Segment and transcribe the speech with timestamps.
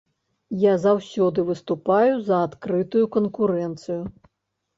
[0.61, 4.01] Я заўсёды выступаю за адкрытую канкурэнцыю.